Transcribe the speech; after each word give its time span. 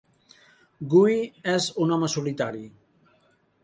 Guy 0.93 1.19
és 1.53 1.69
un 1.87 1.97
home 1.99 2.13
solitari. 2.17 2.69